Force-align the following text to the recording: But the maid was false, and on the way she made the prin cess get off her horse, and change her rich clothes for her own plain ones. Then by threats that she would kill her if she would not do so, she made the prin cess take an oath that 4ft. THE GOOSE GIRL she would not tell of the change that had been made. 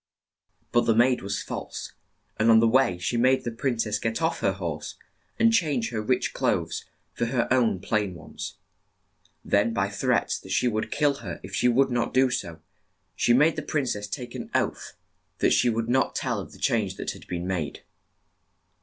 But 0.71 0.85
the 0.87 0.95
maid 0.95 1.21
was 1.21 1.43
false, 1.43 1.93
and 2.39 2.49
on 2.49 2.59
the 2.59 2.67
way 2.67 2.97
she 2.97 3.17
made 3.17 3.43
the 3.43 3.51
prin 3.51 3.77
cess 3.77 3.99
get 3.99 4.19
off 4.19 4.39
her 4.39 4.53
horse, 4.53 4.95
and 5.37 5.53
change 5.53 5.91
her 5.91 6.01
rich 6.01 6.33
clothes 6.33 6.85
for 7.13 7.27
her 7.27 7.47
own 7.53 7.79
plain 7.81 8.15
ones. 8.15 8.55
Then 9.45 9.75
by 9.75 9.89
threats 9.89 10.39
that 10.39 10.49
she 10.49 10.67
would 10.67 10.89
kill 10.89 11.13
her 11.21 11.39
if 11.43 11.53
she 11.53 11.67
would 11.67 11.91
not 11.91 12.15
do 12.15 12.31
so, 12.31 12.61
she 13.15 13.31
made 13.31 13.55
the 13.55 13.61
prin 13.61 13.85
cess 13.85 14.07
take 14.07 14.33
an 14.33 14.49
oath 14.55 14.93
that 15.37 15.45
4ft. 15.49 15.49
THE 15.49 15.49
GOOSE 15.49 15.51
GIRL 15.51 15.51
she 15.59 15.69
would 15.69 15.89
not 15.89 16.15
tell 16.15 16.39
of 16.39 16.51
the 16.51 16.57
change 16.57 16.95
that 16.95 17.11
had 17.11 17.27
been 17.27 17.45
made. 17.45 17.83